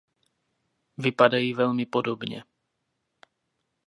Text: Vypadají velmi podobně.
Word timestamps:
Vypadají 0.97 1.53
velmi 1.53 1.85
podobně. 1.85 2.43